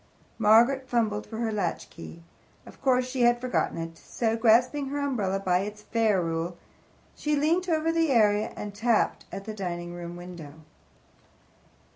Margaret 0.39 0.89
fumbled 0.89 1.27
for 1.27 1.37
her 1.37 1.51
latchkey. 1.51 2.23
Of 2.65 2.81
course 2.81 3.07
she 3.07 3.21
had 3.21 3.39
forgotten 3.39 3.77
it. 3.77 3.99
So, 3.99 4.35
grasping 4.35 4.87
her 4.87 4.97
umbrella 4.99 5.39
by 5.39 5.59
its 5.59 5.83
ferrule, 5.83 6.57
she 7.15 7.35
leant 7.35 7.69
over 7.69 7.91
the 7.91 8.09
area 8.09 8.51
and 8.55 8.73
tapped 8.73 9.25
at 9.31 9.45
the 9.45 9.53
dining 9.53 9.93
room 9.93 10.15
window. 10.15 10.53